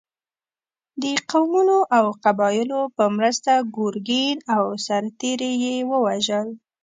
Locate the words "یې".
5.63-5.75